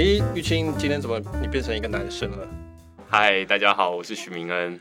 [0.00, 2.48] 哎，玉清，今天怎么你变成一个男生了？
[3.06, 4.80] 嗨，大家好，我是许明恩。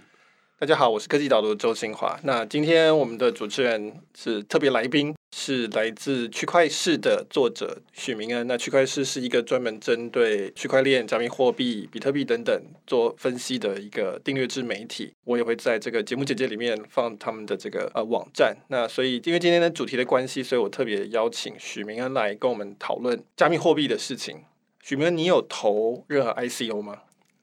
[0.57, 2.17] 大家好，我是科技导读周新华。
[2.23, 8.47] 那今天我们的主持人是特别来宾，是来自区块市的作者许明恩。
[8.47, 15.11] 那区块市是一个专门针对区块链、加密货币、比特币等等做分析的一个订阅制媒体。
[15.25, 18.55] 我也会在这个节目简介里面放他们的这个呃网站。
[18.69, 24.37] 那所以因为今天的主题的关系，所以我特别邀请许明恩来跟我们讨论加密货币的事情。
[24.81, 26.97] 许明，你有投任何 ICO 吗？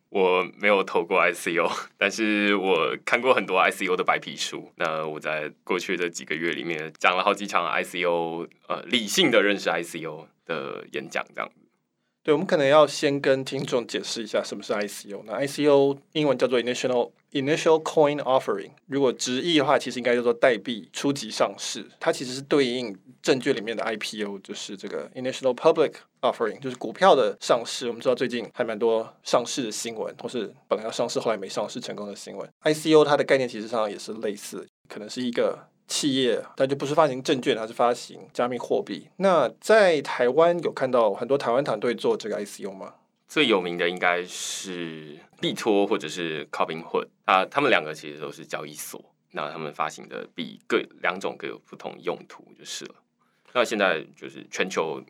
[0.08, 4.72] 我没有投过 ICO， 但是我看过很多 ICO 的白皮书。
[4.76, 11.65] 那我在过去的几个月里面讲了好几场 ICO，呃，理性的认识 ICO 的演讲，这样子。
[12.26, 15.22] 对，我们可能要先跟听众解释一下什么是 ICO。
[15.26, 21.86] 那 ICO 英文叫做 Initial Initial Coin Offering，如果直译的话，其实应该叫做代币初级上市。
[22.00, 27.86] 它其实是对应证券里面的 IPO，就是这个 Initial Public Offering，就是股票的上市。
[27.86, 32.50] 我们知道最近还蛮多上市的新闻，或是本来要上市后来没上市成功的新闻。
[32.64, 35.68] ICO 它的概念其实上也是类似，可能是一个。
[35.88, 39.08] 企业，但就不是发行证券，它是发行加密货币。
[39.18, 42.94] 那在台湾有看到很多台湾团队做这个 ICO 吗？
[43.28, 49.00] 最有名的应该是币托或者是 Copinhood 啊，他们两个其实都是交易所。
[49.32, 52.94] 那他们发行的币各两种各有不同用途就是了。
[53.52, 55.00] 那现在就是全球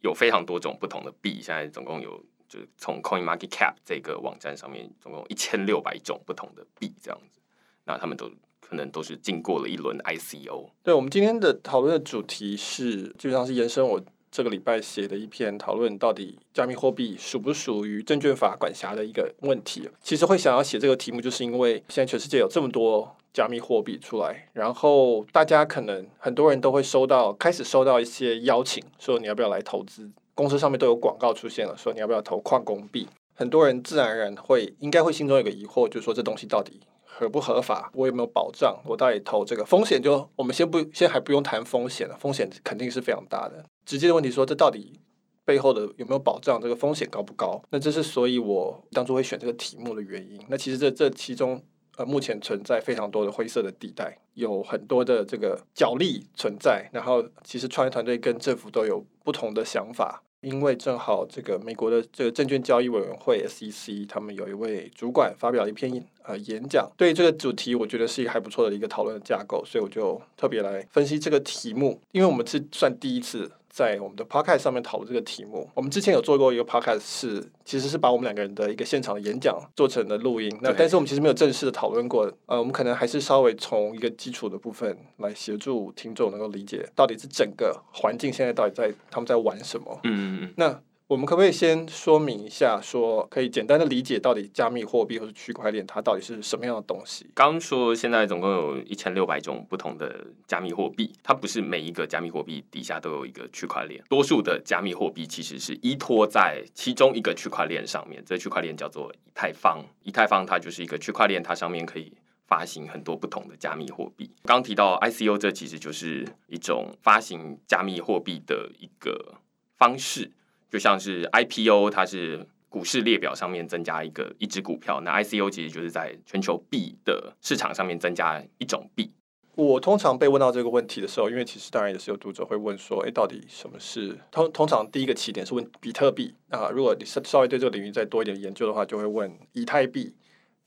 [0.00, 7.40] 有非常多种不同的币，现在总共有就是从 Coin Market Cap 这个网站上面总共一千六百种不同的币这样子。
[7.84, 8.28] 那他们都。
[8.68, 10.66] 可能都是经过了一轮 ICO。
[10.82, 19.88] 对，我们今天的讨论的主题是，基本上是延伸我这个礼拜写的一篇讨论，到底加密货币属不属于证券法管辖的一个问题。
[20.02, 30.10] 其实会想要写这个题目，就是因为现在全世界有这么多加密货币出来，然后大家可能很多人都会收到，开始收到一些邀请，说你要不要来投资？
[30.34, 33.06] 公司上面都有广告出现了，说你要不要投矿工币？
[33.34, 36.80] 很多人自然而然会应该会心中有个疑惑，就是说这东西到底。
[37.18, 37.90] 合不合法？
[37.94, 38.78] 我有没有保障？
[38.84, 40.28] 我到底投这个风险就？
[40.36, 43.64] 我们先不，先还不用谈风险了，风险肯定是非常大的。
[43.86, 45.00] 直接的问题说，这到底
[45.42, 46.60] 背后的有没有保障？
[46.60, 47.62] 这个风险高不高？
[47.70, 50.38] 那这是所以我当初会选这个题目的原因。
[50.48, 51.62] 那其实这这其中
[51.96, 56.86] 呃，目前存在非常多的灰色的地带，有很多的这个角力存在。
[56.92, 60.22] 然后，其实创业团队跟政府都有不同的想法。
[60.40, 73.50] 因为正好这个美国的这个证券交易委员会 SEC，他们有一位主管发表了一篇呃演讲，对这个主题，我觉得是一个还不错的一个讨论的架构，所以我就特别来分析这个题目，因为我们是算第一次。
[73.76, 80.50] 在我们的 podcast 上面讨论这个题目，我们之前有做过一个 podcast，是其实是把我们两个人的一个现场的演讲做成了录音。
[80.62, 90.00] 那但是我们其实没有正式的讨论过，呃，我们可能还是稍微从一个基础的部分来协助听众能够理解到底是整个环境现在到底在他们在玩什么。
[90.04, 90.54] 嗯嗯嗯。
[90.56, 90.80] 那。
[91.08, 97.30] 我们可不可以先说明一下，说可以简单的理解到底加密货币或者区块链它到底是什么样的东西？
[97.32, 109.84] 刚说现在总共有一千六百种不同的加密货币，它不是每一个加密货币底下都有一个区块链，多数的加密货币其实是依托在其中一个区块链上面，这区块链叫做以太坊。
[110.02, 112.12] 以太坊它就是一个区块链，它上面可以
[112.48, 114.28] 发行很多不同的加密货币。
[114.42, 119.36] 刚提到 ICO，这其实就是一种发行加密货币的一个
[119.76, 120.32] 方式。
[120.76, 129.10] 就像是 IPO，它是股市列表上面增加一个一只股票，那 ICO 其实就是在全球币的市场上面增加一种币。
[129.54, 134.52] 我通常被问到这个问题的时候，因为其实当然也是有读者会问说，哎，到底什么是通？
[134.52, 140.12] 通常第一个起点是问比特币啊，如果你稍稍微对这个领域再多一点研究的话，就会问以太币。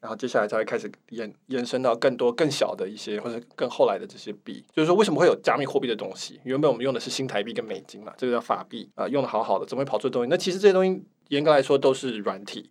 [0.02, 6.40] 然后接下来才会开始延延伸到更多更小的一些或者更后来的这些币，就是说为什么会有加密货币的东西？
[6.44, 10.30] 原本我们用的是新台币跟美金嘛，这个叫法币啊、用的好好的，怎么会跑出东西？
[10.30, 12.70] 那其实这些东西严格来说都是软体，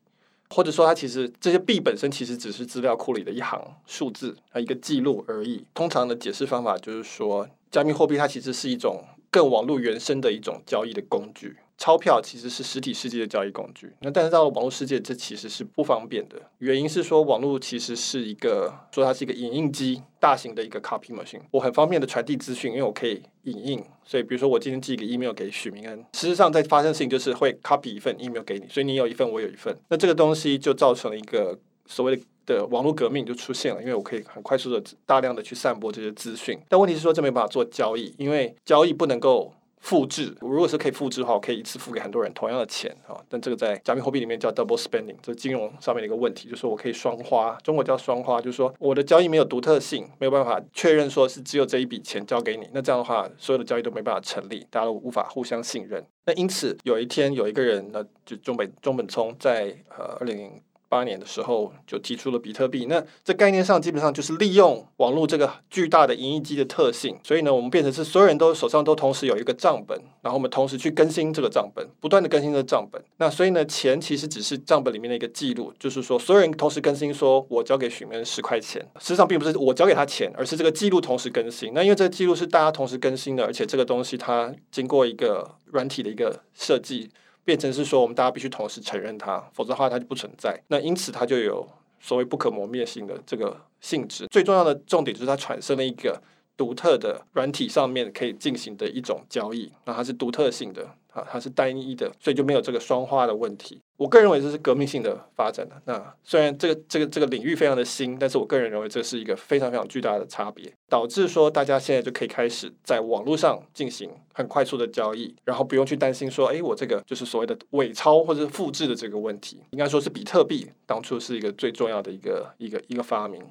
[0.49, 5.67] 或者说它其实这些币本身其实只是资料库里的一行数字啊，一个记录而已。
[5.75, 11.59] 通常的解释方法就是说，加密货币它其实是一种更网络原生的一种交易的工具。
[11.79, 16.37] 钞票其实是实体世界的交易工具，那但是到了网络世界，这其实是不方便的。
[16.59, 21.41] 原因是说，网络其实是一个说它是一个影印机，大型的一个 copy machine。
[21.53, 23.85] 我很方便的传递资讯，因为我可以影印。
[24.05, 29.73] 所以，比如说我今天寄一个 email 给许明恩，事实上在发生的事情就是会 copy 一份 email 给你，所以你有一份，我有一份。
[29.89, 36.59] 那这个东西就造成了一个所谓的的网络革命就出现了，因为我可以很快速的大量的去散播这些资讯。
[36.69, 39.55] 但问题是说，这没办法做交易，因为交易不能够。
[39.81, 40.35] 复制。
[40.41, 43.17] 我如果是可以复制的话，我可以一次付给很多人同样的钱啊。
[43.29, 47.57] 但这个在加密货币里面叫 double spending，这是金融上面的一个问题，就是说我可以双花。
[47.63, 52.69] 中国叫双花，就是说我的交易没有独特性，没有办法确认说是只有这一笔钱交给你。
[52.73, 56.05] 那这样的话，所有的交易都没办法成立，大家都无法互相信任。
[56.27, 60.61] 那因此有一天有一个人，那就中本中本聪在呃二零。
[60.89, 73.03] 八年的时候就提出了比特币，那这概念上基本上就是利用网络这个巨大的影印机的特性，所以呢，我们变成是所有人都手上都同时有一个账本，然后我们同时去更新这个账本，不断的更新这个账本。
[73.19, 81.73] 那所以呢，钱其实只是账本里面的一个记录，就是说所有人同时更新，说我交给许明十块钱，实际上并不是我交给他钱，而是这个记录同时更新。
[81.75, 87.11] 那因为这个记录是大家同时更新的，而且这个东西它经过一个软体的一个设计。
[87.49, 90.63] 变成是说，我们大家必须同时承认它，否则的话它就不存在。
[90.69, 91.67] 那因此它就有
[91.99, 94.27] 所谓不可磨灭性的这个性质。
[94.31, 96.21] 最重要的重点就是它产生了一个
[96.59, 100.95] 独特的软体上面可以进行的一种交易，那它是独特性的。
[101.15, 103.81] 啊，它是单一的，所以就没有这个双花的问题。
[103.99, 105.75] 我个人认为这是革命性的发展的。
[105.85, 119.61] 那虽然这个这个这个领域非常的新，但是我个人认为这是一个非常非常巨大的差别，导致说大家现在就可以开始在网络上进行很快速的交易，然后不用去担心说，哎，我这个就是所谓的伪钞或者是复制的这个问题。
[119.71, 123.43] 应该说是比特币当初是一个最重要的一个一个一个发明。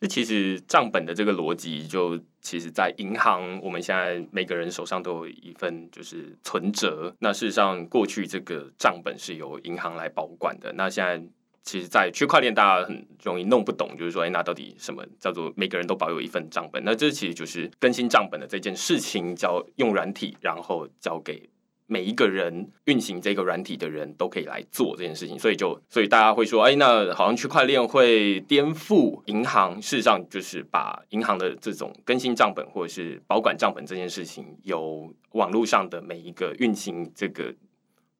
[0.00, 7.14] 这其实账本的这个逻辑，就其实，在银行，我们现在每个人手上都有一份就是存折。
[7.18, 10.72] 那事实上，过去这个账本是由银行来保管的。
[10.72, 11.22] 那现在，
[11.62, 16.82] 其实，在区块链，大家很容易弄不懂，就是说，哎，那到底什么叫做每个人都保有一份账本？
[16.82, 21.46] 那这其实就是更新账本的这件事情，叫用软体，然后交给。
[21.92, 29.74] 每一个人运行这个软体的人都可以来做这件事情，所以就所以大家会说，哎，那好像区块链会颠覆银行。
[29.82, 37.52] 事实上，就是把银行的这种更新账本或者是保管账本这件事情，由网络上的每一个运行这个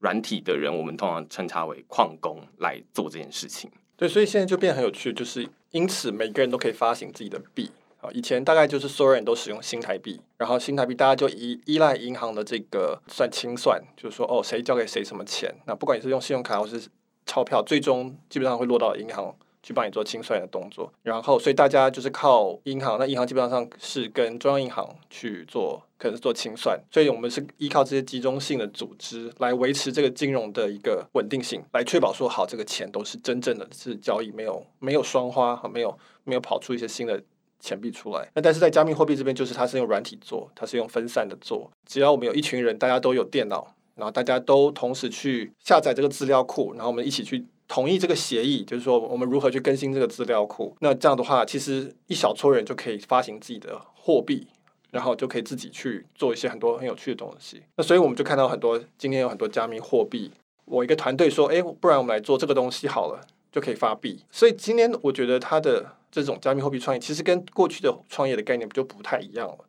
[0.00, 3.70] 软体的人，我们通常称他为矿工来做这件事情。
[3.96, 7.70] 对，所以现在就变得很有趣，就是因此每个人都可以发行自己的币。
[8.00, 16.88] 啊，以前大概就是所有人都使用新台币，然后新台币大家就依依赖银行的这个算清算，就是说哦，谁交给谁什么钱，那不管你是用信用卡或是
[17.26, 20.91] 钞票，最终基本上会落到银行去帮你做清算的动作。
[21.02, 37.23] 然后所以大家就是靠银行，那银行基本上是跟中央银行去做，可能是做清算，所以我们是依靠这些集中性的组织来维持这个金融的一个稳定性，来确保说好这个钱都是真正的是交易，没有没有双花和没有没有跑出一些新的。
[37.61, 41.71] 钱币出来，那但是在加密货币这边，就是它是用软体做，它是用分散的做。
[41.87, 50.75] 只要我们有一群人，大家都有电脑，然后大家都同时去下载这个资料库，然后我们一起去同意这个协议，就是说我们如何去更新这个资料库。
[50.81, 54.47] 那这样的话，其实一小撮人就可以发行自己的货币，
[54.91, 57.63] 然后就可以自己去做一些很多很有趣的东西。
[57.77, 60.33] 那所以我们就看到很多今天有很多加密货币，
[60.65, 63.21] 我一个团队说，哎，不然我们来做这个东西好了。
[63.50, 69.64] 就可以发币，所以今天我觉得它的这种加密货币创业，其实跟过去的创业的概念就不太一样了。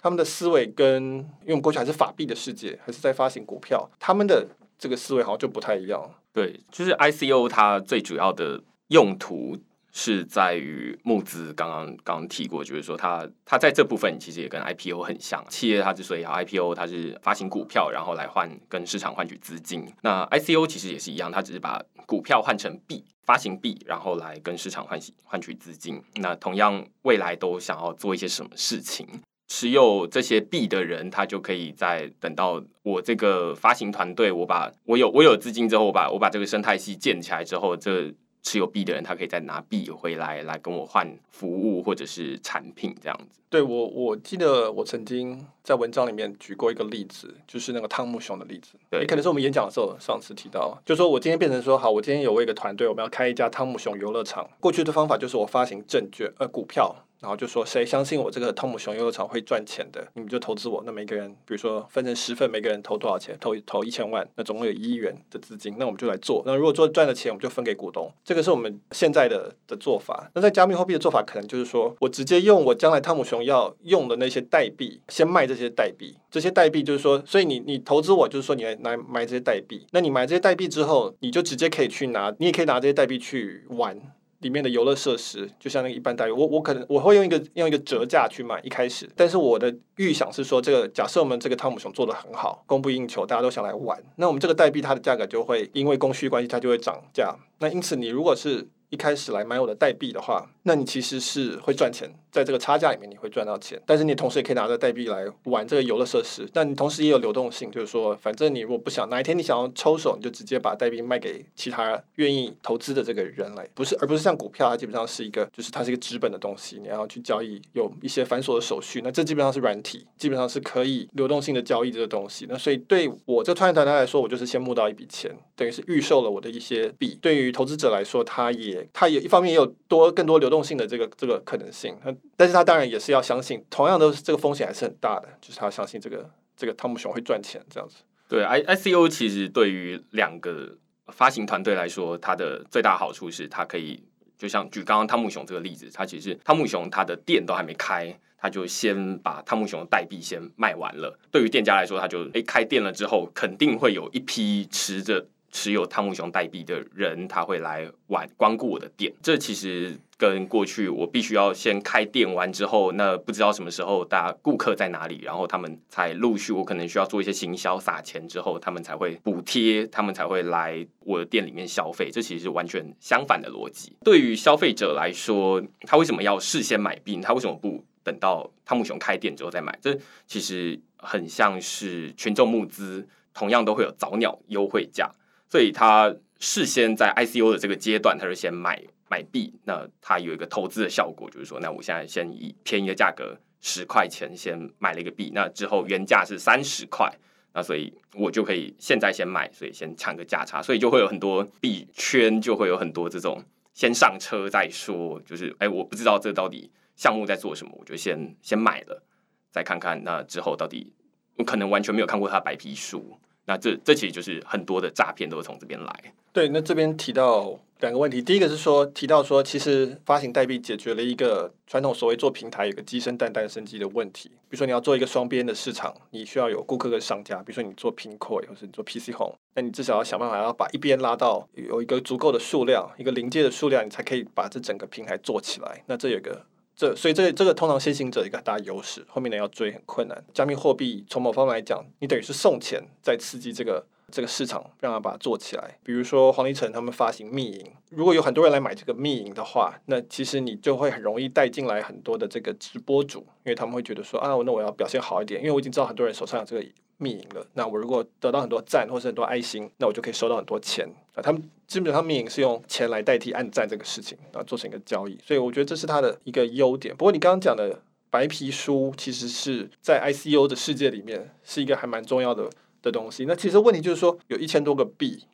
[0.00, 4.46] 他们的思维跟，因为过去还是法币的世界，还是在发行股票，他们的
[4.78, 6.14] 这个思维好像就不太一样。
[6.32, 9.58] 对，就是 ICO 它最主要的用途。
[9.92, 15.44] 是在于募资，刚刚刚提过，就是说它它在这部分其实也跟 IPO 很像。
[15.48, 19.86] 企业它之所以要 IPO，它是发行股票，然后来换跟市场换取资金。
[20.02, 26.00] 那 ICO 其实也是一样，它只是把股票换成币，发行币，然后来跟市场换取换取资金。
[26.16, 29.06] 那同样未来都想要做一些什么事情，
[29.48, 38.14] 持有这些币的人，他就可以在等到我这个发行团队，我把我有我有资金之后，我把我把这个生态系建起来之后，这。
[38.48, 43.38] 持有币的人，他可以再拿币回来，来跟我换服务或者是产品这样子。
[43.50, 48.78] 对，我，我记得我曾经在文章里面举过一个例子，就是那个汤姆熊的例子。
[48.90, 54.48] 对，可能是我们演讲的时候上次提到，就说我今天变成说，好，我今天有为一个团队，我们要开一家汤姆熊游乐场。
[54.60, 56.96] 过去的方法就是我发行证券，呃，股票。
[57.20, 60.82] 然后就说，谁相信我这个汤姆熊游乐场会赚钱的，你们就投资我。
[60.86, 63.36] 那每个人，比如说分成十份，每个人投多少钱？
[63.40, 65.74] 投投一千万，那总共有一亿元的资金。
[65.78, 66.42] 那我们就来做。
[66.46, 68.08] 那如果做赚的钱，我们就分给股东。
[68.24, 70.30] 这个是我们现在的的做法。
[70.34, 76.16] 那在加密货币的做法，可能就是说我直接用我将来汤姆熊要用的那些代币，先卖这些代币。
[76.30, 79.86] 这些代币就是说，所以你你投资我，就是说你来来买这些代币。
[79.90, 83.98] 那你买这些代币之后，你就直接可以去拿，你也可以拿这些代币去玩。
[84.40, 97.34] 里面的游乐设施就像那个一般代币，我我可能我会用一个用一个折价去买一开始，但是我的预想是说，这个假设我们这个汤姆熊做的很好，供不应求，大家都想来玩，那我们这个代币它的价格就会因为供需关系，它就会涨价。
[97.58, 106.46] 那因此，你如果是一开始来买我的代币的话，那你其实是会赚钱，在这个差价里面你会赚到钱，但是你同时也可以拿着代币来玩这个游乐设施。
[106.52, 119.00] 但你同时也有流动性，就是说，反正你如果不想哪一天你想要抽手，你就直接把代币卖给其他愿意投资的这个人来，不是，而不是像股票，它基本上是一个，就是它是一个纸本的东西，你要去交易，有一些繁琐的手续。
[119.02, 122.44] 那这基本上是软体，基本上是可以流动性的交易这个东西。
[122.46, 127.18] 那所以对我这创业团队来说，我就是先募到一笔钱，等于是预售了我的一些币。
[127.22, 131.96] 对于投资者来说，他也他也一方面也有多更多流动性的这个这个可能性。
[132.36, 137.96] 但是他当然也是要相信，同样的这个风险还是很大的，就是他相信这个这个汤姆熊会赚钱这样子。
[138.28, 140.76] 对，I I C O 其实对于两个
[141.08, 144.02] 发行团队来说，它的最大好处是它可以，
[144.36, 151.18] 就像举刚刚汤姆熊这个例子，它其实汤姆熊它的店都还没开，他就先把汤姆熊代币先卖完了。
[151.30, 155.26] 对于店家来说，他就诶开店了之后，肯定会有一批持着。
[155.50, 159.10] 持有汤姆熊代币的人，他会来玩光顾我的店。
[159.22, 172.10] 这其实跟过去我必须要先开店完之后，那不知道什么时候大家顾客在哪里，然后他们才陆续，我可能需要做一些行销撒钱之后，他们才会补贴，他们才会来我的店里面消费。
[172.10, 173.96] 这其实是完全相反的逻辑。
[174.04, 177.16] 对于消费者来说，他为什么要事先买币？
[177.20, 179.78] 他为什么不等到汤姆熊开店之后再买？
[179.80, 179.96] 这
[180.26, 185.08] 其实很像是群众募资，同样都会有早鸟优惠价。
[185.48, 197.12] 所以他事先在 ICO 的这个阶段，他就先买买币，那它有一个投资的效果，就是说，那我现在先以便宜的价格十块钱先买了一个币，那之后原价是三十块，
[197.54, 203.42] 那所以我就可以现在先买，所以先抢个价差，所以就会有很多币圈就会有很多这种
[203.74, 209.02] 先上车再说，就是哎，我不知道这到底项目在做什么，我就先先买了，
[209.50, 210.92] 再看看那之后到底
[211.36, 213.18] 我可能完全没有看过他的白皮书。
[213.46, 216.14] 那这这其实就是很多的诈骗都是从这边来。
[216.34, 224.28] 对，那这边提到两个问题，第一个是说提到说，其实发行代币解决了一个传统所谓做平台有个鸡生蛋蛋生鸡的问题。
[224.48, 227.36] 比如说你要做一个双边的市场，你需要有顾客跟商家。
[227.36, 235.84] 比如说你做 Pinkoi 或是你做 PC Home，那你至少要想办法要把一边拉到有一个足够的数量，一个临界的数量，你才可以把这整个平台做起来。
[235.86, 236.46] 那这有个。
[236.74, 240.24] 这所以这这个通常先行者一个很大优势，后面的要追很困难。
[240.32, 245.78] 加密货币从某方面来讲，你等于是送钱在刺激这个这个市场，让它把它做起来。
[245.82, 256.64] 比如说黄立成他们发行密银，如果有很多人来买这个密银的话，那其实你就会很容易带进来很多的这个直播主，因为他们会觉得说啊，那我要表现好一点，因为我已经知道很多人手上有这个。
[257.00, 260.84] 密银了，那我如果得到很多赞或是很多爱心，那我就可以收到很多钱
[261.14, 261.22] 啊。
[261.22, 266.92] 他们基本上密银是用钱来代替按赞这个事情啊，做成一个交易，所以我觉得这是它的一个优点。
[266.96, 272.50] 不过你刚刚讲的白皮书，其实是在 ICO 的世界里面是一个还蛮重要的
[272.90, 273.24] 的东西。
[273.26, 275.24] 那其实问题就是说，有一千多个币，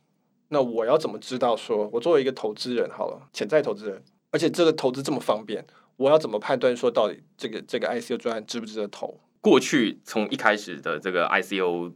[0.49, 5.65] 那我要怎么知道说，我作为一个投资人好了，潜在投资人，而且这个投资这么方便，
[5.97, 9.21] 我要怎么判断说到底这个这个 ICO 专案值不值得投？
[9.41, 11.93] 过去从一开始的这个 ICO，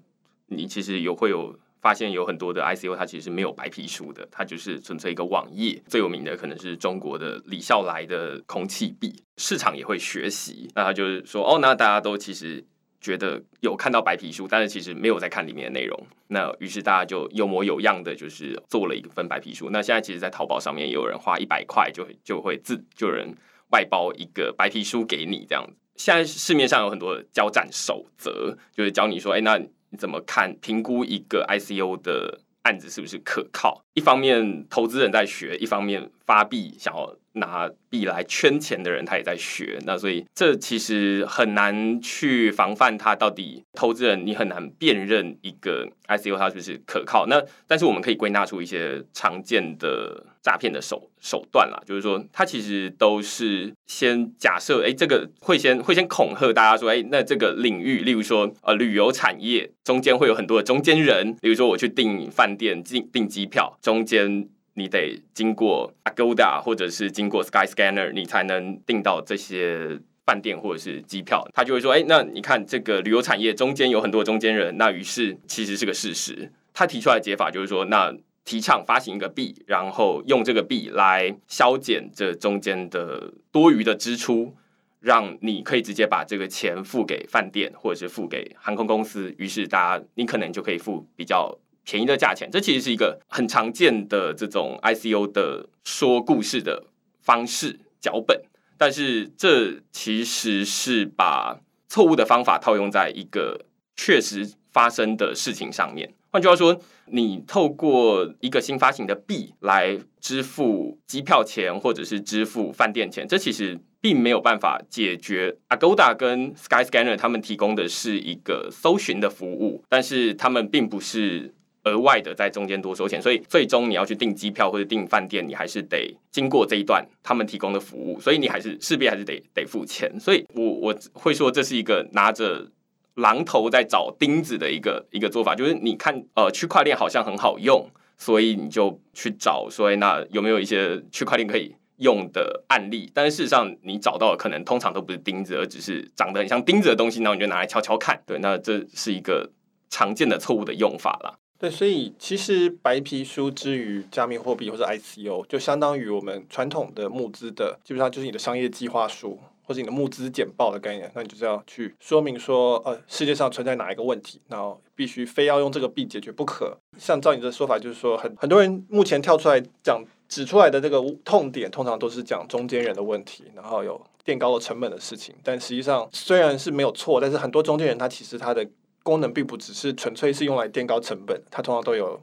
[0.46, 5.82] 你其实有会有发现有很多的 ICO，它其实是没有白皮书的，它就是纯粹一个网页。
[5.86, 10.68] 最有名的可能是中国的李笑来的空气币，市场也会学习。
[10.74, 12.64] 那他就是说，哦，那大家都其实
[13.00, 15.98] 觉得有看到白皮书，但是其实没有在看里面的内容。
[16.28, 19.70] 那于是大家就有模有样的，就是做了一份白皮书。
[19.70, 23.34] 那现在其实，在淘宝上面也有人花一百块，就就会自就有人
[23.70, 25.76] 外包一个白皮书给你这样子。
[25.96, 33.82] 现在市面上有很多交战守则，就是教你说，哎，那你怎么看评估一个 ICO 的案子是不是可靠？
[33.98, 47.26] 一方面投资人在学，一方面发币想要拿币来圈钱的人他也在学，那所以这其实很难去防范他到底投资人，你很难辨认一个 ICO 它是不是可靠。
[47.26, 50.24] 那但是我们可以归纳出一些常见的。
[50.40, 71.42] 诈骗的手手段啦，就是说，他其实都是先假设，哎，这个会先会先恐吓大家说，哎，那这个领域，例如说，呃，旅游产业中间会有很多的中间人，比如说我去订饭店、订订机票，中间你得经过 Agoda 或者是经过 Skyscanner，你才能订到这些饭店或者是机票。
[71.54, 76.52] 他就会说，哎，那你看这个旅游产业中间有很多中间人，那于是其实是个事实。
[76.74, 78.14] 他提出来的解法就是说，那。
[78.44, 84.56] 提倡发行一个币，然后用这个币来削减这中间的多余的支出，
[85.00, 91.54] 让你可以直接把这个钱付给饭店或者是付给航空公司，于是大家你可能就可以付比较
[91.88, 92.50] 便宜的价钱。
[92.52, 96.84] 这其实是一个很常见的这种 ICO 的说故事的
[97.22, 98.42] 方式脚本，
[98.76, 103.64] 但是这其实是把错误的方法套用在一个
[103.96, 104.52] 确实。
[104.70, 106.12] 发生的事情上面。
[106.30, 115.56] 换句话说，你透过一个新发行的币来支付机票钱，或者是支付饭店钱，这其实并没有办法解决。
[115.70, 121.54] Agoda 跟 Skyscanner 他们提供的是一个搜寻的服务，但是他们并不是
[121.84, 130.12] 额外的在中间多收钱，所以最终你要去订机票或者订饭店，你还是得经过这一段他们提供的服务，所以你还是势必还是得得付钱。
[130.18, 132.70] 所以我我会说这是一个拿着。
[133.18, 137.84] 榔头在找钉子的一个一个做法，就是你看，呃，区块链好像很好用，
[138.16, 143.10] 所以你就去找，说那有没有一些区块链可以用的案例？
[143.12, 148.22] 但是事实上，你找到的可能通常都不是钉子，而只是长得很像钉子的东西，然后你就拿来敲敲看。
[148.24, 149.50] 对，那这是一个
[149.90, 151.40] 常见的错误的用法了。
[151.58, 159.38] 对，所以其实白皮书之于加密货币或者 ICO，就相当于我们传统的募资的，基本上就是你的商业计划书。
[159.68, 166.74] 或者你的募资简报的概念，那你就是要去说明说，呃，世界上存在哪一个问题，然后必须非要用这个币解决不可。
[166.96, 175.34] 像照你的说法，就是说很很多人目前跳出来讲指出来的这个痛点，通常都是讲中间人的问题，然后有垫高了成本的事情。
[175.44, 178.66] 但实际上虽然是没有错，但是很多中间人他其实他的
[179.08, 182.20] 功能并不只是纯粹是用来垫高成本，它通常都有。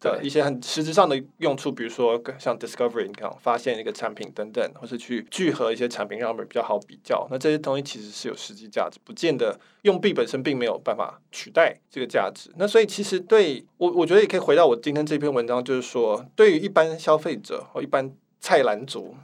[0.00, 7.26] 的一些很实质上的用处，比如说像 discovery，你看发现一个产品等等，或是去聚合一些产品，让我们比较好比较。
[7.30, 12.50] 那这些东西其实是有实际价值，不见得用币本身并没有办法取代这个价值。
[12.56, 19.16] 那所以其实对我，我觉得也可以回到我今天这篇文章，就是说，对于一般消费者或一般菜篮族，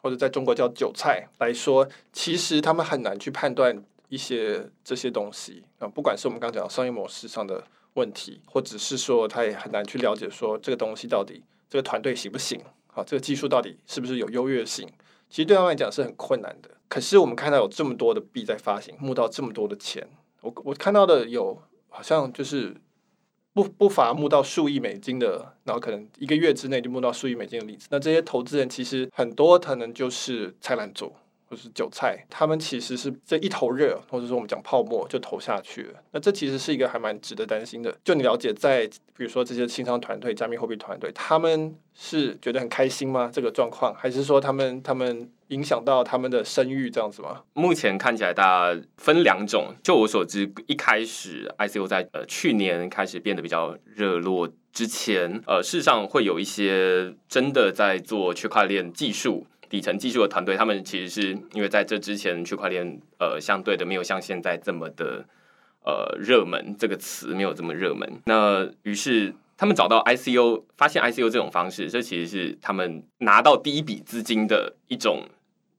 [0.00, 7.64] 或者在中国叫韭菜来说，其实他们很难去判断一些这些东西啊，不管是我们刚讲商业模式上的。
[7.94, 12.60] 问题，或者是说他也很难去了解说这个东西到底这个团队行不行？
[12.86, 14.86] 好，这个技术到底是不是有优越性？
[15.28, 16.70] 其实对他们来讲是很困难的。
[16.88, 20.06] 可是我们看到有这么多的币在发行，募到这么多的钱，
[20.42, 22.76] 我我看到的有好像就是
[23.52, 27.88] 不不乏募到数亿美金的，然后可能一个月之内就募到数亿美金的例子。
[27.90, 31.12] 那这些投资人其实很多可能就是菜篮族。
[31.48, 36.02] 或是韭菜，他们其实是这一头热，或者说我们讲泡沫就投下去了。
[36.12, 37.96] 那这其实是一个还蛮值得担心的。
[38.04, 38.86] 就你了解，在
[39.16, 43.30] 比如说这些新商团队、加密货币团队，他们是觉得很开心吗？
[43.32, 47.42] 这个状况，还是说他们他们影响到他们的声誉这样子吗？
[47.54, 49.74] 目前看起来，大家分两种。
[49.82, 59.46] 就我所知，一开始 ICO 在呃去年开始变得比较热络之前，呃，事实上会有一些真的在做区块链技术。
[59.68, 65.24] 底层技术的团队，他们其实是因为在这之前，区块链呃相对的没有像现在这么的
[65.84, 68.10] 呃热门，这个词没有这么热门。
[68.26, 75.28] 那于是他们找到 ICO，发现 ICO 这种方式，这其实是他们拿到第一笔资金的一种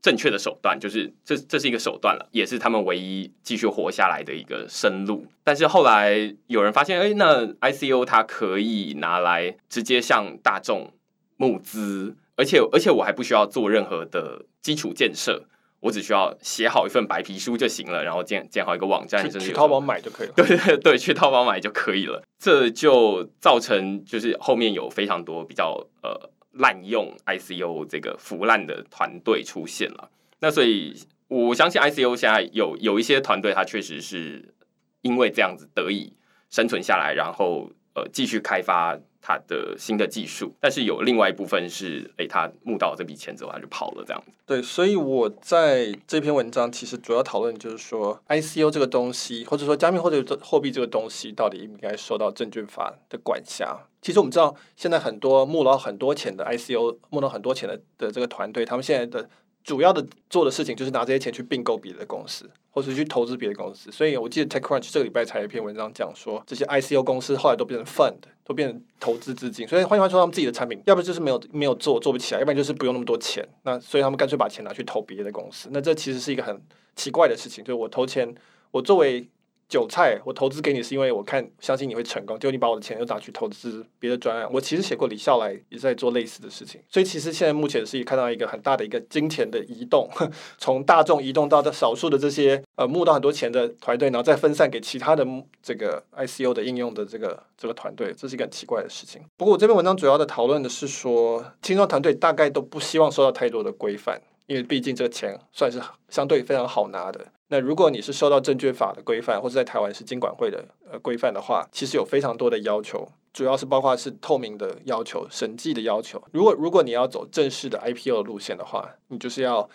[0.02, 5.26] 正确的手段，就是这这是一个手段了，也是他们唯一继续活下来的一个生路。
[5.44, 10.94] 但是后来有人发现，哎，那 ICO 它可以拿来直接向大众
[11.38, 12.16] 募资。
[12.40, 15.44] 而且而且我还不需要做任何的基础建设，
[15.82, 20.34] 我只需要写好一份白皮书就行了，然后建建好一个网站，去淘宝买就可以了。
[20.38, 22.24] 对 对对，去淘宝买就可以了。
[22.40, 30.10] 这就造成就是后面有非常多比较呃滥用 ICO 这个腐烂的团队出现了。
[30.40, 30.96] 那所以
[31.28, 34.54] 我相信 ICO 现在有有一些团队，它确实是
[35.02, 36.14] 因为这样子得以
[36.50, 38.98] 生存下来，然后呃继续开发。
[39.22, 44.32] 他的新的技术，但是有另外一部分是，诶、他募到这笔钱之后他就跑了，这样子。
[44.46, 53.78] 对，所以我在这篇文章其实主要讨论就是说，ICO 这个东西，或者说加密货币货币这个东西，到底应该受到证券法的管辖。
[54.02, 59.30] 其实我们知道，现在很多募到很多钱的 ICO，募到很多钱的的这个团队，他们现在的。
[59.64, 63.92] 主要的做的事情就是拿这些钱去并购别的公司，或是去投资别的公司。
[63.92, 69.68] 所以我记得 TechCrunch 这个礼拜才有一篇文章讲说，这些 ICO 公司后来都变成 fund，都变成投资资金。
[69.68, 73.48] 所以换句话说，他们自己的产品，要不就是没有没有做做不起来，要不然就是不用那么多钱。
[73.64, 75.70] 那所以他们干脆把钱拿去投别的公司。
[75.72, 76.60] 那这其实是一个很
[76.96, 78.34] 奇怪的事情，就是我投钱，
[78.72, 79.28] 我作为。
[79.70, 84.50] 韭菜，我投资给你是因为我看相信你会成功，结果你把我的钱又拿去投资别的专案。
[84.52, 90.10] 我其实写过李笑来也在做类似的事情，所以其实现在目前是看到一个很大的一个金钱的移动，
[90.58, 95.24] 从大众移动到的少数的这些呃募到很多钱的团队，然后再分散给其他的
[95.62, 99.22] 这个 ICO 的应用的这个这个团队，这是一个很奇怪的事情。
[99.38, 105.80] 不过我这篇文章主要的讨论的是说，青创团队大概都不希望受到太多的规范，因为毕竟这个钱算是
[106.10, 107.28] 相对非常好拿的。
[107.52, 116.24] 那如果你是受到证券法的规范，或者在台湾是金管会的呃规范的话，其实有非常多的要求，主要是包括是透明的要求、审计的要求。
[116.32, 119.68] 如果如果你要走正式的 IPO 路线的话，你就是要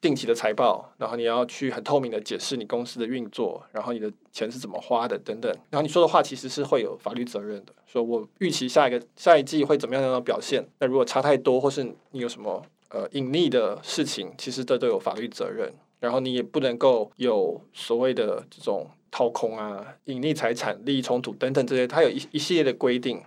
[0.00, 5.50] 定期的财报，然后你要去很透明的解释你公司的运作，然后你的钱是怎么花的等等。
[5.70, 7.74] 然后你说的话其实是会有法律责任的。
[7.86, 15.74] 说我预期下一个下一季会怎么样样的表现，那如果差太多，或是你有什么呃隐匿的事情，其实这都有法律责任。
[16.00, 23.22] 然后你也不能够有所谓的这种掏空啊、隐匿财产、利益冲突等等这些，它有一一系列的规定。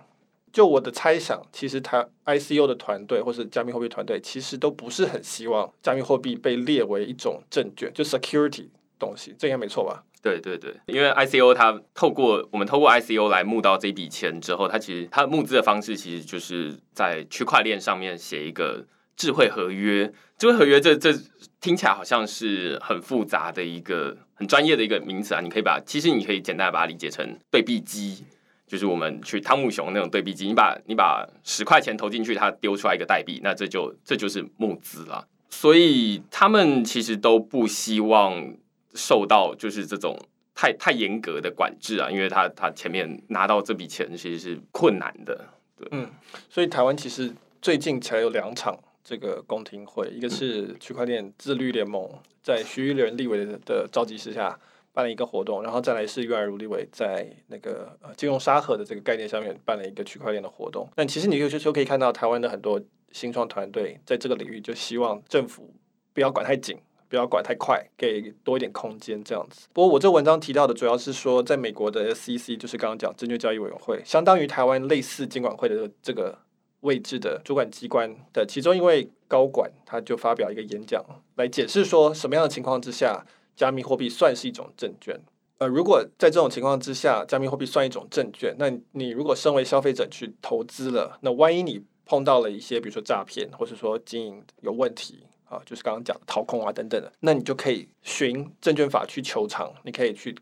[0.52, 8.66] 就我的猜想，其实它 ICO 的团队或是加密货币团队，其实都不是很希望加密货币被列为一种证券，就 security
[8.98, 10.02] 东西，这应该没错吧？
[10.20, 18.84] 对对对，因为 ICO 它透过我们透过 ICO 来募到这笔钱之后，它其实它募资的方式其实就是在区块链上面写一个
[19.16, 20.12] 智慧合约。
[20.36, 21.12] 智慧合约这这
[21.60, 28.24] 听起来好像是很复杂的一个很专业的一个名词啊，你可以把其实你可以简单把它理解成对币机。
[28.66, 35.26] 就是我们去汤姆熊那种对币机，你把你把十块钱投进去，它丢出来一个代币，那这就这就是募资了。
[35.48, 38.54] 所以他们其实都不希望
[38.94, 40.16] 受到就是这种
[40.54, 45.48] 太太严格的管制啊，因为他他前面拿到这笔钱其实是困难的。
[45.76, 46.08] 对，嗯，
[46.48, 52.08] 所以台湾其实最近才有两场这个公听会，一个是区块链自律联盟
[52.42, 54.58] 在徐玉莲立委的召集之下。
[54.92, 60.88] 办了一个活动，然后再来是渊尔如立委在那个呃金融沙盒的这个概念上面办了一个区块链的活动。
[60.96, 62.78] 但其实你有些时候可以看到台湾的很多
[63.12, 65.72] 新创团队在这个领域就希望政府
[66.12, 66.76] 不要管太紧，
[67.08, 69.68] 不要管太快，给多一点空间这样子。
[69.72, 76.36] 不过我这文章提到的主要是说，在美国的 SEC 就是刚刚讲证券交易委员会，相当于台湾类似监管会的这个
[76.80, 81.04] 位置的主管机关的其中一位高管，他就发表一个演讲
[81.36, 83.24] 来解释说什么样的情况之下。
[83.56, 85.20] 加密货币算是一种证券，
[85.58, 100.34] 呃，如果在这种情况之下，加密货币算一种证券，那你如果身为消费者去投资了，那万一你碰到了一些，比如说诈骗，或是说经营有问题啊，就是刚刚讲的掏空啊等等的，那你就可以循证券法去求偿，你可以去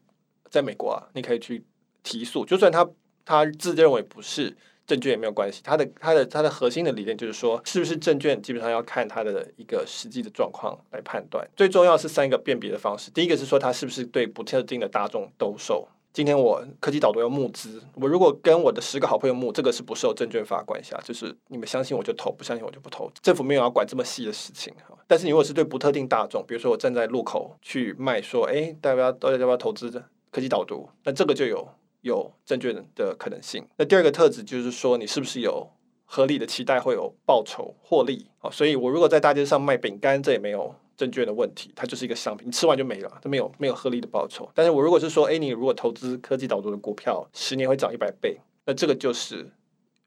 [0.49, 1.65] 在美国啊，你可以去
[2.05, 2.89] 提诉，就算他
[3.25, 4.57] 他自认为不是。
[4.89, 11.47] 证券也没有关系，它的它的它的核心的理念就是说，是不是证券基本上要看它的一个实际的状况来判断。
[11.55, 15.87] 最重要是三个辨别的方式，第一个是说它是不是对不特定的大众兜售。
[16.11, 23.13] 今天我科技导读要募资，我如果跟我的十个好朋友募，这个是不受证券法管辖，就是你们相信我就投，不相信我就不投。
[23.23, 24.73] 政府没有要管这么细的事情。
[25.07, 30.89] 但是你如果是对不特定大众，比如说我站在路口去卖，说，哎，大家大家要不要投资的科技导读？
[31.05, 31.69] 那这个就有。
[32.09, 33.65] 有证券的可能性。
[33.77, 35.69] 那第二个特质就是说，你是不是有
[36.05, 38.27] 合理的期待会有报酬获利？
[38.39, 44.51] 好，所以我如果在大街上卖饼干，这也没有证券的问题，它就是一个商品，你吃完就没了，它没有没有合理的报酬。
[44.55, 49.53] 但是我如果是说，哎，你如果投资科技导读的股票，十年会涨一百倍，那这个就是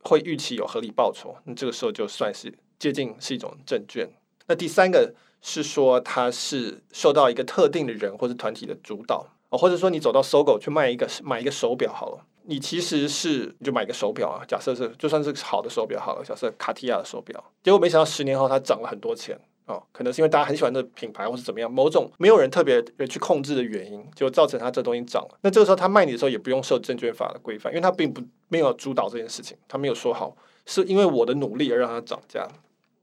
[0.04, 4.10] 会预期有合理报酬，那这个时候就算是接近是一种证券。
[4.48, 9.28] 那第三个是说，它是受到一个特定的人或者团体的主导。
[9.58, 25.38] 或者说你走到搜狗去卖一个买一个手表好了，你其实是就买一个手表啊，假设是就算是好的手表好了，假设卡地亚的手表，结果没想到十年后它涨了很多钱哦，可能是因为大家很喜欢这品牌或是怎么样，某种没有人特别去控制的原因，就造成它这东西涨了。
[25.42, 30.36] 那这个时候他卖你的时候也不用受证券法的规范，因为他并不没有主导这件事情，他没有说好
[30.66, 32.48] 是因为我的努力而让它涨价。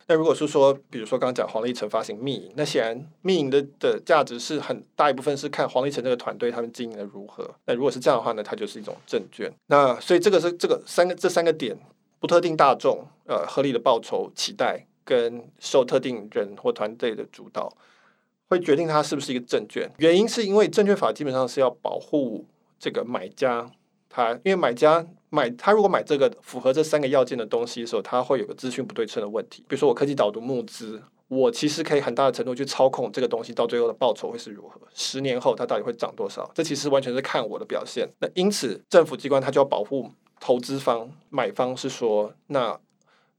[0.09, 7.49] 那如果是说，比如说刚刚讲黄立成发行密银，那显然密银的的价值是很大一部分是看黄立成这个团队他们经营的如何。
[7.67, 9.53] 那如果是这样的话呢，它就是一种证券。
[9.67, 11.79] 那所以这个是这个三个这三个点，
[12.19, 17.71] 不特定大众呃合理的报酬期待跟受特定人或团队的主导，
[18.49, 19.91] 会决定它是不是一个证券。
[19.99, 22.47] 原因是因为证券法基本上是要保护
[22.79, 23.71] 这个买家，
[24.09, 25.07] 他因为买家。
[25.31, 29.63] 买他如果买这个符合这三个要件的东西的时候，他会有个资讯不对称的问题。
[29.69, 36.51] 比如说我科技导读募资，我其实可以很大的程度去操控这个东西到最后的报酬会是如何，十年后它到底会涨多少？
[36.55, 38.09] 这其实完全是看我的表现。
[38.21, 42.81] 那因此政府机关它就要保护投资方、买方，是说那。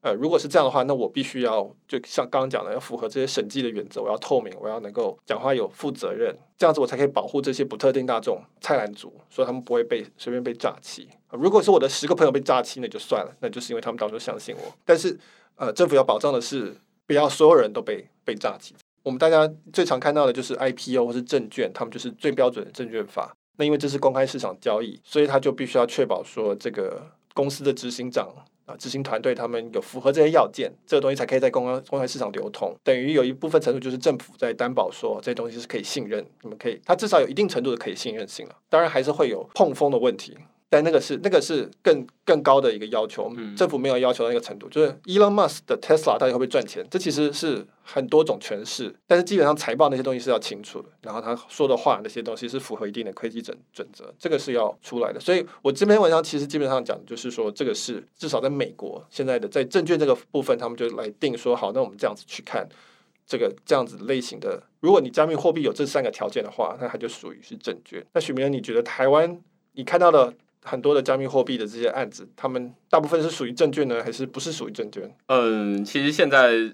[0.01, 11.09] 呃，如果是这样的话，那我必须要就像刚刚讲的，要符合这些审计的原则，我要透明，我要能够讲话有负责任，这样子我才可以保护这些不特定大众、菜篮族，说他们不会被随便被诈欺。
[11.31, 14.73] 如果是我的十个朋友被诈欺，那就算了，那就是因为他们当初相信我。
[14.85, 15.19] 但是，
[15.55, 16.73] 呃，政府要保障的是，
[17.05, 18.73] 不要所有人都被被诈欺。
[19.03, 23.35] 我们大家最常看到的就是 IPO 或是证券，他们就是最标准的证券法。
[23.57, 28.29] 那因为这是公开市场交易，所以他就必须要确保说这个公司的执行长。
[28.69, 32.71] 啊，执行团队他们有符合这些要件，这个东西才可以在公开公开市场流通。
[32.83, 38.55] 等于有一部分程度就是政府在担保说这些东西是可以信任，你们可以，它至少有一定程度的可以信任性了。
[38.69, 40.37] 当然还是会有碰风的问题，
[40.69, 44.69] 但那个是那个是更更高的一个要求，嗯、政府没有要求到那个程度。
[44.69, 46.85] 就是 Elon Musk 的 Tesla 到底会不会赚钱？
[46.91, 55.19] 这其实是很多种诠释，但是基本上财报那些东西是要清楚的，然后他说的话那些东西是符合一定的会计准准则，这个是要出来的。
[55.19, 62.67] 所以我这篇文章其实基本上讲的就是说，这个是至少在美国现在的在证券这个部分，他们就来定说好，那我们这样子去看。
[63.31, 68.03] 这个这样子类型的，如果你加密货币有这三个条件的话，那它就属于是证券。
[68.11, 69.39] 那许铭恩，你觉得台湾
[69.73, 70.33] 你看到的
[70.69, 75.11] 很多的加密货币的这些案子，他们大部分是属于证券呢，还是不是属于证券？
[75.25, 76.71] 嗯，其实现在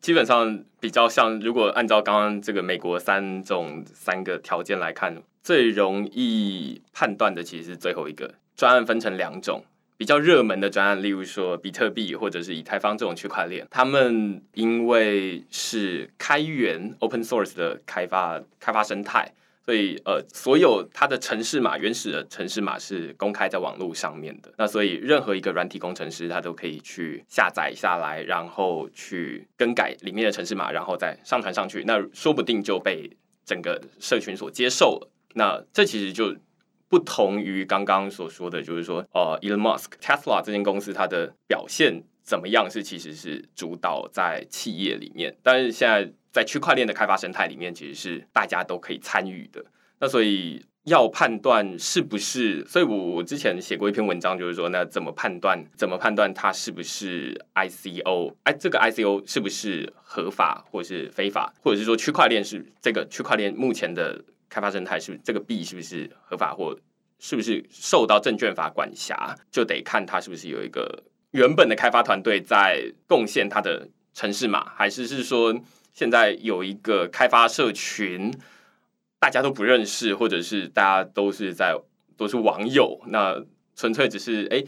[0.00, 8.34] 基本上比较像，如果按照刚刚这个美国三种三个条件来看，最容易判断的其实是最后一个。
[8.54, 9.64] 专案分成两种。
[9.96, 19.32] 比较热门的专案，例如说比特币或者是以太坊这种区块链，他们因为是开源 （open source） 的开发开发生态，
[19.68, 24.50] 所以呃，所有它的城市码原始的城市码是公开在网络上面的。
[24.56, 31.84] 那所以任何一个软体工程师他都可以去下载下来，然后去更改里面的城市码，然后再上传上去。
[31.86, 35.10] 那说不定就被整个社群所接受了。
[35.34, 36.34] 那这其实就。
[36.90, 49.64] 不同于刚刚所说的，就是说，呃，Elon Musk Tesla 这间公司它的表现怎么样，是其实是主导在企业里面，但是现在在区块链的开发生态里面，其实是大家都可以参与的。
[50.00, 55.62] 那所以要判断是不是，所以我我之前写过一篇文章，就是说，那怎么判断？
[55.76, 58.34] 怎么判断它是不是 ICO？
[58.44, 61.52] 哎，这个 ICO 是不是合法或是非法？
[61.62, 64.24] 或者是说，区块链是这个区块链目前的？
[64.50, 66.74] 开发生态是这个币是不是合法，或
[67.18, 75.54] 是不是受到证券法管辖，就得看它是不是有一个原本的开发团队在贡献它的城市码，还是是说
[75.98, 78.32] 现在有一个开发社群，
[79.18, 81.76] 大家都不认识，或者是大家都是在
[82.16, 84.62] 都是网友，那纯粹只是哎。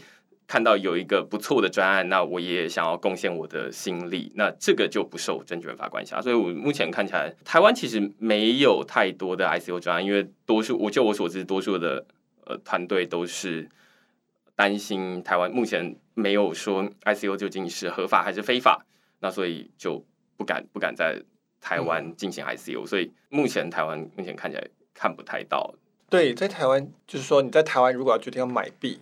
[0.47, 6.21] 看到有一个不错的专案，那我也想要贡献我的心力，那这个就不受证券法管辖。
[6.21, 12.05] 所以，我目前看起来，台湾其实没有太多的 ICO 专案，因为多数，我就我所知，多数的
[12.45, 13.69] 呃团队都是
[14.53, 18.85] 担心台湾目前没有说 ICO 究竟是合法还是非法，
[19.21, 20.05] 那所以就
[20.41, 21.21] 不敢不敢在
[21.59, 22.87] 台湾进行 ICO。
[22.87, 25.73] 所以，目前台湾目前看起来看不太到。
[26.09, 28.99] 对，在台湾就是说，你在台湾如果要决定要买币。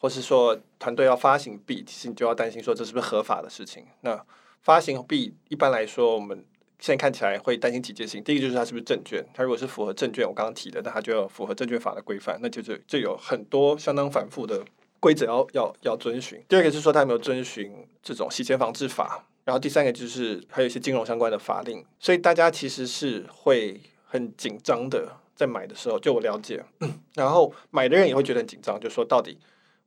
[0.00, 3.84] 或是说团队要发行币，其实你就要担心说这是不是合法的事情。
[4.02, 4.24] 那
[4.62, 6.44] 发行币一般来说，我们
[6.78, 8.22] 现在看起来会担心几件事情。
[8.22, 14.64] 第一个就是它是不是证券，它如果是符合证券，我刚刚提的，那它就要符合证券法的规范，那就是就有很多相当繁复的
[15.00, 16.40] 规则要要要遵循。
[16.48, 26.62] 第二个是说它有没有遵循这种洗钱防治法，然后第三个就是还有一些金融相关的法令，所以大家其实是会很紧张的在买的时候，就我了解，
[27.16, 29.38] 然后买的人也会觉得很紧张，就说到底。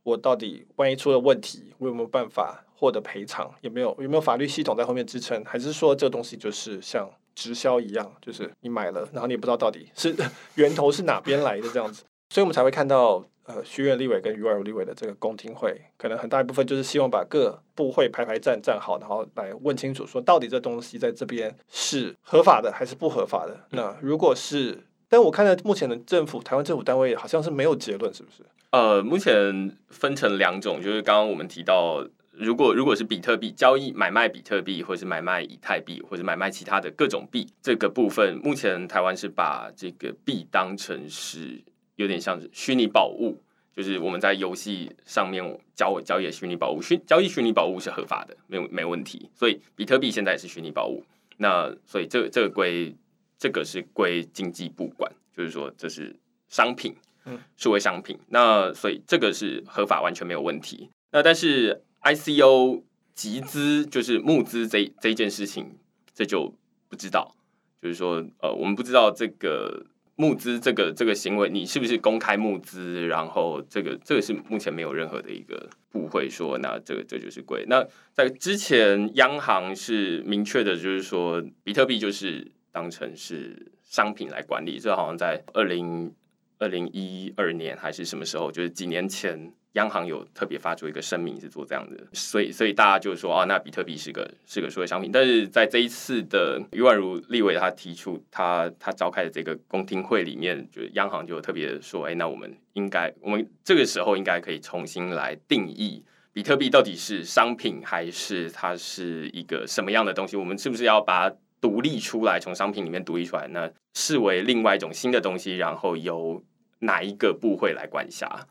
[0.03, 3.53] 我到底万一出了问题，我有没有办法获得赔偿？
[3.61, 5.45] 有没有有没有法律系统在后面支撑？
[5.45, 10.15] 还是说这个东西就是像直销一样，就是你买了，然后你也不知道到底是
[10.57, 12.03] 源头是哪边来的这样子？
[12.29, 23.59] 所以我们才会看到呃，许愿立委跟余婉如立委的这个公听会，可能很大一部分就是希望把各部会排排站站好，然后来问清楚，说到底这东西在这边是合法的还是不合法的？
[23.71, 28.43] 那如果是，但我看到目前的政府，台湾政府单位好像是没有结论，是不是？
[28.69, 41.59] 呃，目前分成两种，就是刚刚我们提到，如果如果是比特币交易买卖比特币，或是买卖以太币，或者买卖其他的各种币，这个部分，目前台湾是把这个币当成是
[42.01, 43.41] 有点像是虚拟宝物，
[43.73, 45.43] 就是我们在游戏上面
[45.75, 49.29] 交交易的虚拟宝物，虚交易虚拟宝物是合法的，没有没问题。
[49.35, 51.03] 所以比特币现在也是虚拟宝物，
[51.37, 52.95] 那所以这这个归
[53.37, 56.15] 这个是归经济部管，就是说这是
[56.47, 56.95] 商品。
[57.23, 60.89] 嗯，数位商品，那所以这个是合法，完全没有问题。
[61.11, 62.81] 那但是 ICO
[63.13, 65.77] 集资就是募资这这件事情，
[66.15, 66.51] 这就
[66.89, 67.35] 不知道。
[67.79, 69.85] 就是说，呃，我们不知道这个
[70.21, 73.07] 募资这个这个行为，你是不是公开募资？
[73.07, 77.65] 然后这个这个是目前没有任何的一个部会说，那这个这就是贵。
[77.67, 84.79] 那在之前，央行是明确的，就是说比特币就是当成是商品来管理。
[84.79, 86.13] 这好像在二零。
[86.61, 88.51] 二零一二年还是什么时候？
[88.51, 95.11] 就是几年前，央行有特别发出一个声明，是做这样的，所以所以大家就说啊，那比特币是个是个数位商品。
[95.11, 110.37] 但是在这一次的余婉如立委他提出他他召开的这个公听会里面，就是央行就特别说，哎，那我们应该我们这个时候应该可以重新来定义比特币到底是商品还是它是一个什么样的东西？
[110.37, 116.41] 我们是不是要把它独立出来，从商品里面独立出来，那视为另外一种新的东西，然后由
[116.81, 118.45] 哪一个部会来管辖？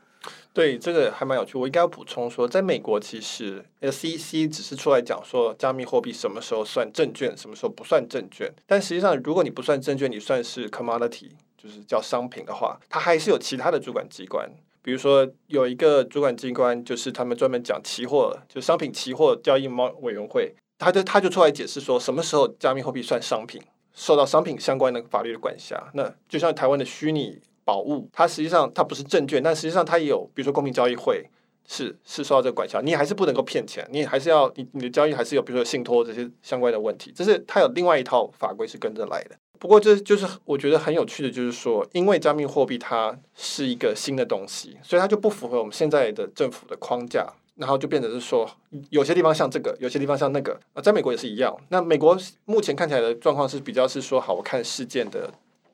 [0.53, 1.57] 对，这个还蛮有趣。
[1.57, 8.53] 我应该要补充说，在美国其实 SEC 只是出来讲说，加密货币什么时候算证券，什么时候不算证券。
[8.67, 14.51] 但实际上，如果你不算证券，你算是 commodity，就是叫商品的话，它还是有其他的主管机关。
[14.83, 23.63] 比如说，有一个主管机关，就是他们专门讲期货，就商品期货交易贸委员会，他就他就出来解释说，什么时候加密货币算商品，
[23.95, 25.91] 受到商品相关的法律的管辖。
[25.95, 27.41] 那就像台湾的虚拟。
[27.71, 31.25] 宝物，它实际上它不是证券，但实际上它也有，比如说公平交易会
[31.69, 39.37] 是是受到这个管辖，你还是不能够骗钱，你还是要你你的交易还是有，比如说信托这些相关的问题，这是它有另外一套法规是跟着来的。
[39.61, 48.51] 不过这就是我觉得很有趣的，就是说，因为加密货币它是一个新的东西，所以它就不符合我们现在的政府的框架，然后就变成是说，
[48.89, 51.57] 有些地方像这个，有些地方像那个啊，在美国也是一样。
[51.69, 55.31] 那美国目前看起来的状况是比较是说，好，我看事件的。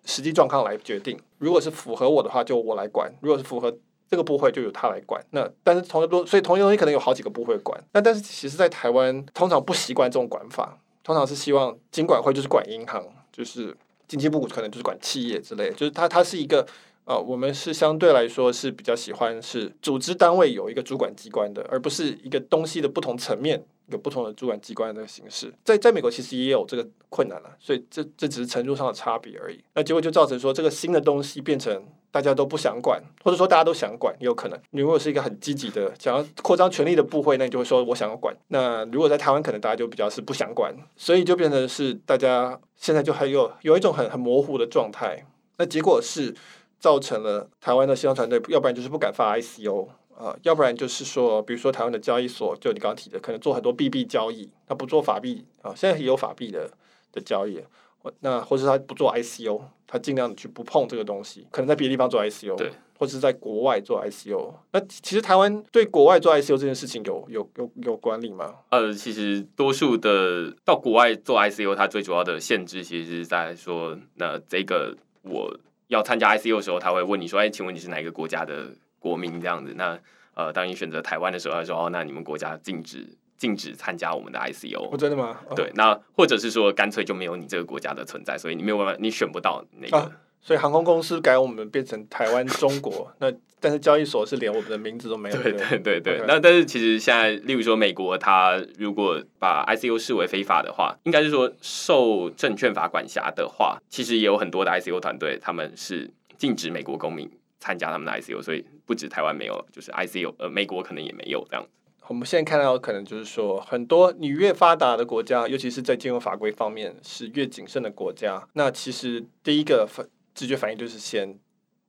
[0.07, 3.77] 实际状况来决定，如果是符合我的话，就我来管；如果是符合
[4.09, 5.23] 这个部会，就由他来管。
[5.33, 7.79] 那但是同一个，所以同一东西可能有好几个部会管。
[7.93, 16.65] 那但是其实，在台湾通常不习惯这种管法，通常是希望金管会就是管银行，就是经济部可能就是管企业之类，就是它它是一个
[17.05, 23.65] 呃，我们是相对来说是比较喜欢是组织单位有一个主管机关的，而不是一个东西的不同层面。
[23.89, 29.63] 有不同的主管机关的形式，在在美国其实也有这个困难了，所以这这只是程度上的差别而已。
[29.75, 34.59] 那结果就造成说，这个新的东西变成大家都不想管，或者说大家都想管，也有可能。
[34.71, 38.37] 你如果是一个很积极的想要扩张权力的部会，那你就会说我想要管。
[38.49, 45.25] 那如果在台湾，可能大家就比较是不想管，所以就变成是大家现在就还有有一种很很模糊的状态。
[45.59, 46.35] 那结果是
[46.81, 49.89] 造成了台湾的西方团队，要不然就是不敢发 ICO。
[50.19, 56.71] 呃，要不然就是说，比如说台湾的交易所，就你刚刚提的，可能做很多币币交易，他不做法币啊，现在也有法币的
[57.13, 57.61] 的交易，
[57.99, 64.55] 或那或者他不做 ICO，他尽量的去不碰这个东西，可能在别的地方做 ICO，对，或者是在国外做 ICO。
[64.73, 68.55] 那其实台湾对国外做 ICO 这件事情有有有有管理吗？
[68.71, 75.55] 呃，其实多数的到国外做 ICO，它最主要的限制其实是在说，那这个我
[75.89, 78.71] 要参加 ICO 的时候，他会问你说，哎，请问你是哪一个国家的？
[79.07, 79.97] 国民这样子，那
[80.35, 83.07] 呃，当你选择台湾的时候，他说哦，那你们国家禁止
[83.39, 84.93] 禁止参加我们的 ICO。
[84.93, 85.39] 哦，真的吗？
[85.55, 89.97] 对，那或者是说干脆就没有你这个国家的存在，所以你没有办法，你选不到那个。
[89.97, 95.43] 啊，所以航空公司改我们变成台湾中国， 那但是交易所是连我们的名字都没有。
[95.43, 96.25] 对对对对。
[96.29, 107.29] 那但是其实现在，例如说美国，它如果把 ICO 视为非法的话，应该是说受证券法管辖的话，其实也有很多的 ICO 团队，他们是禁止美国公民
[107.67, 108.65] 参加他们的 ICO，所以。
[108.87, 111.67] 不止台湾没有，就是 ICO，呃，美国可能也没有这样。
[112.07, 121.37] 我们现在看到，可能就是说，很多你越发达的国家，尤其是在金融法规方面是越谨慎的国家，那其实第一个反直觉反应就是先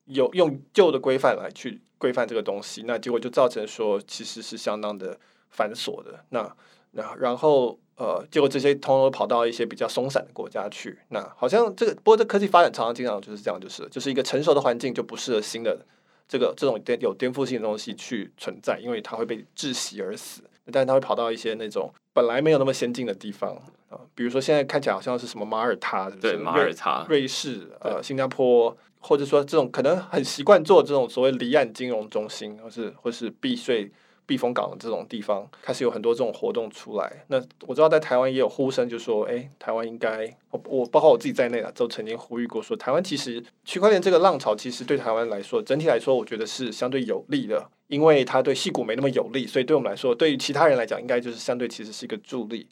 [0.06, 5.20] 有用旧的规范来去规范这个东西，那结果就造成说其实是相当的
[5.52, 6.26] 繁琐的。
[6.30, 6.52] 那
[6.94, 15.86] 那然后呃，结果这些通通跑到一些比较松散的国家去，那好像这个，不过这科技发展常常经常就是这样，就是就是一个成熟的环境就不适合新的。
[16.30, 20.44] 这个这种颠有颠覆性的东西去存在，因为它会被窒息而死。
[20.72, 23.56] 但是它会跑到一些那种本来没有那么先进的地方
[23.90, 26.10] 啊，比如说现在看起来好像是什么马耳他？
[26.22, 33.90] 对，马耳他、瑞士、呃，新加坡，或者说这种可能很习惯做这种所谓离岸金融中心，或是或是避税。
[34.28, 37.26] 避风港的这种地方开始有很多这种活动出来。
[37.30, 40.32] 那我知道在台湾也有呼声，就说：“哎，台湾应该……
[40.52, 52.68] 我我包括我自己在内啊，都曾经呼吁过说，台湾其实区块链这个浪潮，其实对台湾来说，整体来说，我觉得是相对有利的，因为它对矽谷没那么有利，所以对我们来说，对于其他人来讲，应该就是相对其实是一个助力。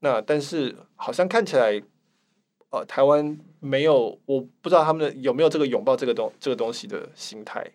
[0.00, 1.82] 那但是好像看起来，
[2.70, 7.66] 呃，台湾没有，我不知道他们的有没有这个拥抱这个东这个东西的心态。”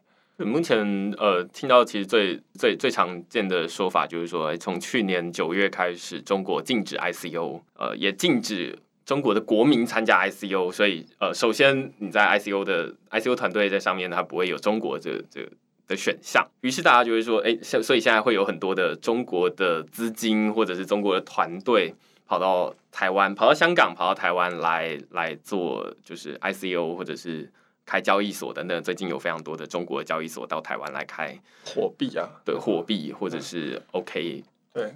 [0.45, 15.41] 目前呃，听到其实最最最常见的说法就是说，从去年九月开始，中国禁止 ICO，呃，也禁止中国的国民参加 ICO，所以呃，首先你在 ICO 的 ICO 团队在上面，它不会有中国这这
[15.87, 16.47] 的选项。
[16.61, 21.95] 于是大家就会说，哎，所以现在会有很多的中国的资金或者是中国的团队
[22.27, 27.51] 跑到台湾、跑到香港、跑到台湾来来做，就是 ICO 或者是。
[27.87, 31.33] 开交易所等等，最近有非常多的中国的交易所到台湾来开
[31.65, 34.93] 货币啊，对货币或者是 OK 对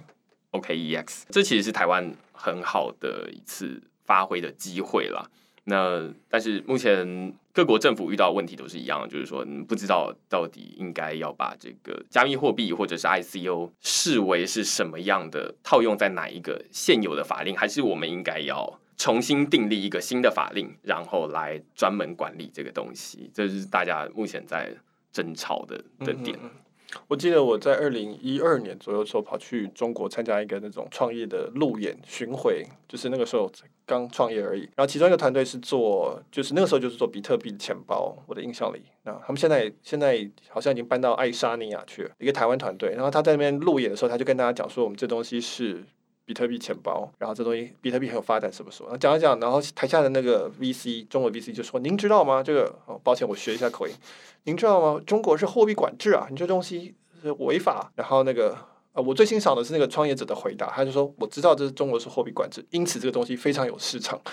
[0.50, 5.26] OKEX，这其实是台湾很好的一次发挥的机会啦。
[5.64, 18.78] 那但是目前各国政府遇到的问题都是一样的，就是说你不知道到底应该要把这个加密货币或者是 ICO 视为是什么样的套用在哪一个现有的法令，还是我们应该要。
[18.96, 24.72] 重新订立一个新的法令，然后来专门管理这个东西，这是大家目前在
[25.12, 26.38] 争吵的的点。
[27.08, 33.50] 我记得我在二零一二年左右的时候跑去中国参加一个那种创业的路演巡回，就是那个时候
[33.86, 34.60] 刚创业而已。
[34.76, 42.90] 然后其中一个团队是做，就是那个时候就是做比特币的钱包，我的印象里，那他们现在现在好像已经搬到爱沙尼亚去了，一个台湾团队。
[42.90, 45.82] 然后他在那边路演的时候，他就跟大家讲说，我们这东西是
[46.24, 49.38] 比特币钱包，然后这东西比特币很有发展，什么什么，讲一讲。
[49.40, 52.42] 然后台下的那个 VC 中国 VC 就说：“您知道吗？
[52.42, 53.94] 这个哦，抱歉，我学一下口音。
[54.44, 55.00] 您知道吗？
[55.06, 58.58] 中国是货币管制啊，你这东西。”是违法，然后那个
[58.94, 64.20] 呃，我最欣赏的是那个创业者的回答，他就说：“我知道这是中国是货币管制，因此这个东西非常有市场。”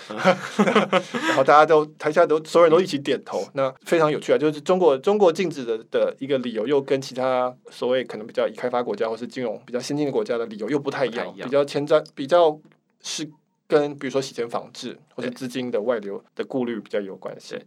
[1.30, 4.38] 然后大家都台下都所有人都一起点头，那非常有趣啊！
[4.38, 12.60] 就是中国中国禁止的的一个理由，又跟其他所谓可能比较已开发国家或是金融比较先进的国家的理由又不太一样，一样比较前瞻，比较
[13.02, 13.32] 是
[13.66, 17.58] 跟比如说洗钱防治或者资金的外流的顾虑比较有关系。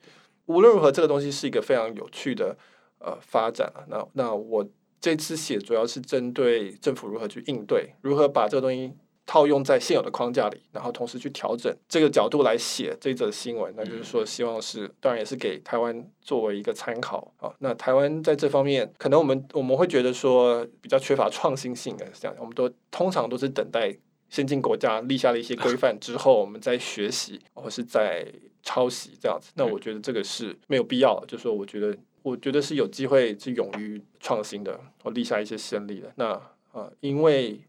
[0.45, 2.55] 无论如何，这个东西是一个非常有趣的
[2.99, 3.81] 呃发展啊。
[3.89, 4.69] 那那我。
[5.03, 8.93] 这次写主要是针对政府如何去应对，如何把这个东西
[9.27, 13.75] 套用在现有的框架里，然后同时去调整这个角度来写这则新闻。
[13.77, 17.53] 那就是说，希望是当然也是给台湾作为一个参考啊。
[17.59, 23.93] 那台湾在这方面，可能我们我们会觉得说比较缺乏创新性的这样，我们都通常都是等待
[24.29, 28.25] 先进国家立下了一些规范之后，我们再学习或是在
[28.63, 29.51] 抄袭这样子。
[29.57, 31.99] 那我觉得这个是没有必要的，就是说我觉得。
[32.23, 36.13] 我觉得是有机会是勇于创新的，我立下一些先例的。
[36.17, 36.41] 那、
[36.73, 37.61] 呃，因为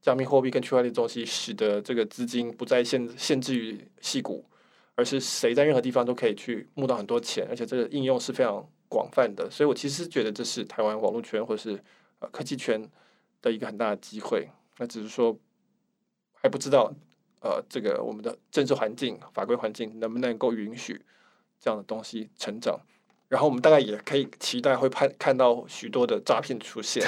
[0.00, 4.44] 加密货币跟区块链的东西，使得这个资金不再限限制于矽谷，
[4.94, 9.50] 而是谁在任何地方都可以去募到很多钱，而且这个应用是非常广泛的。
[9.50, 11.82] 所以我其实觉得这是台湾网络圈或是
[12.18, 12.86] 呃科技圈
[13.40, 14.48] 的一个很大的机会。
[14.78, 15.38] 那只是说
[16.34, 16.92] 还不知道
[17.40, 21.00] 呃这个我们的政治环境、法规环境能不能够允许
[21.60, 22.78] 这样的东西成长。
[23.32, 27.02] 然后我们大概也可以期待会看看到许多的诈骗出现。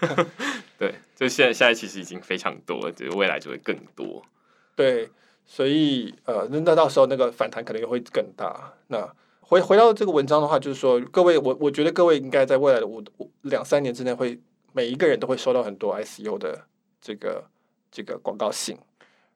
[0.80, 4.24] 对，就现在现在其实已经非常多了，就未来就会更多。
[4.74, 5.10] 对，
[5.44, 8.72] 所以呃，那那到时候那个反弹可能也会更大。
[8.86, 9.06] 那
[9.42, 14.40] 回回到这个文章的话，就是说各位，我我觉得各位应该在未来的五五两三年之内，会
[14.72, 16.64] 每一个人都会收到很多 ICO 的
[16.98, 17.44] 这个
[17.90, 18.78] 这个广告信。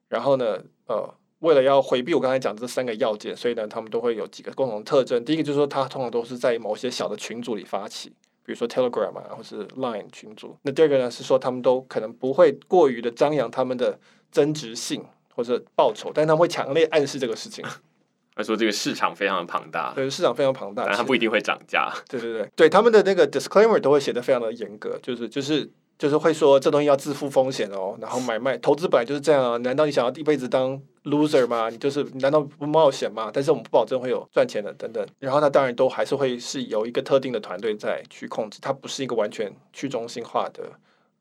[0.09, 1.14] 然后呢，呃。
[1.41, 5.22] 为了要回避我刚才讲的这三个要件，所以呢，他们都会有几个共同特征。
[5.24, 8.09] 第一个就是说，它通常都是在某些小的群组里发起，
[8.43, 10.57] 比如说 Telegram 啊，或是 Line 群组。
[10.62, 13.99] 那第二个呢，是说他们都可能不会过于的张扬他们的
[14.32, 17.62] 增值性或者报酬，但他们会强烈暗示这个事情。
[18.34, 21.93] 他说这个市场非常的庞大，对，市场非常庞大，但它不一定会涨价。
[22.09, 25.70] 对对对，对他们的那个 disclaimer 都会写得非常的严格，就是就是。
[25.99, 31.70] 就是会说这东西要自负风险哦，然后买卖投资本来就是这样啊，难道你想要一辈子当 loser 吗？
[31.70, 33.30] 你就是难道不冒险吗？
[33.32, 35.07] 但是我们不保证会有赚钱的等等。
[35.18, 40.64] 然后它当然都还是会是有一个特定的团队在去控制，它不是一个完全去中心化的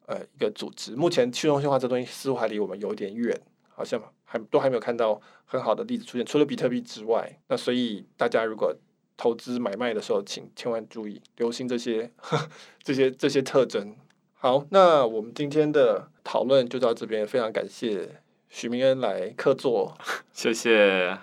[0.07, 0.93] 呃一个组织。
[0.95, 7.39] 目前去中心化这东西似乎还离我们有点远，好像还都还没有看到很好的例子出现，除了比特币之外。
[7.47, 8.75] 那所以大家如果
[9.15, 12.49] 投资买卖的时候，请千万注意，留心这些呵
[12.83, 13.95] 这些这些特征。
[14.37, 19.97] 好，那我们今天的讨论就到这边，非常感谢许明恩来客座，
[20.31, 21.17] 谢谢。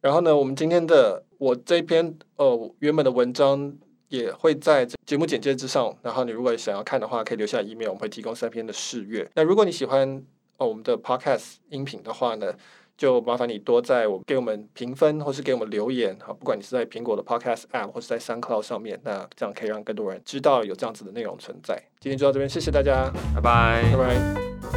[0.00, 3.72] 然后呢，我们今天的我这篇呃原本的文章
[4.08, 9.28] 也会在节目简介之上，然后你如果想要看的话，可以留下 email，我们会提供三篇的试阅。
[9.34, 10.24] 那如果你喜欢
[10.56, 12.52] 哦我们的 podcast 音频的话呢，
[12.96, 21.80] 就麻烦你多在我给我们评分，或是给我们留言好，不管你是在苹果的 Podcast App 或是在 SoundCloud 上面，那这样可以让更多人知道有这样子的内容存在。
[22.00, 24.73] 今天就到这边，谢谢大家，拜拜，拜拜。